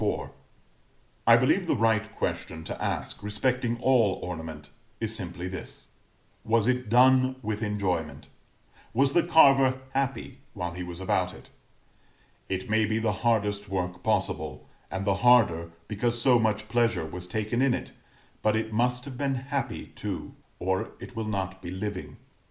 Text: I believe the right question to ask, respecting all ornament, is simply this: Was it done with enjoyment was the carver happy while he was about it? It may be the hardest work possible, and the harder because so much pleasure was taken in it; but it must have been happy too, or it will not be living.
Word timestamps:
I 1.27 1.37
believe 1.37 1.67
the 1.67 1.75
right 1.75 2.15
question 2.15 2.63
to 2.63 2.83
ask, 2.83 3.21
respecting 3.21 3.77
all 3.81 4.17
ornament, 4.23 4.71
is 4.99 5.15
simply 5.15 5.47
this: 5.47 5.89
Was 6.43 6.67
it 6.67 6.89
done 6.89 7.35
with 7.43 7.61
enjoyment 7.61 8.27
was 8.95 9.13
the 9.13 9.21
carver 9.21 9.79
happy 9.93 10.39
while 10.55 10.71
he 10.73 10.81
was 10.81 11.01
about 11.01 11.35
it? 11.35 11.51
It 12.49 12.67
may 12.67 12.83
be 12.85 12.97
the 12.97 13.13
hardest 13.21 13.69
work 13.69 14.01
possible, 14.01 14.67
and 14.89 15.05
the 15.05 15.17
harder 15.21 15.69
because 15.87 16.19
so 16.19 16.39
much 16.39 16.67
pleasure 16.67 17.05
was 17.05 17.27
taken 17.27 17.61
in 17.61 17.75
it; 17.75 17.91
but 18.41 18.55
it 18.55 18.73
must 18.73 19.05
have 19.05 19.19
been 19.19 19.35
happy 19.35 19.91
too, 19.93 20.33
or 20.57 20.93
it 20.99 21.15
will 21.15 21.27
not 21.27 21.61
be 21.61 21.69
living. 21.69 22.17